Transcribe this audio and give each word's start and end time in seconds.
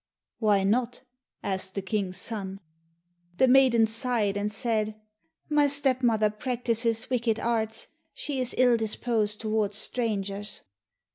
"Why 0.39 0.63
not?" 0.63 1.03
asked 1.43 1.75
the 1.75 1.83
King's 1.83 2.17
son. 2.17 2.59
The 3.37 3.47
maiden 3.47 3.85
sighed 3.85 4.35
and 4.35 4.51
said, 4.51 4.99
"My 5.47 5.67
step 5.67 6.01
mother 6.01 6.31
practises 6.31 7.11
wicked 7.11 7.39
arts; 7.39 7.89
she 8.11 8.39
is 8.41 8.55
ill 8.57 8.77
disposed 8.77 9.39
toward 9.41 9.75
strangers." 9.75 10.61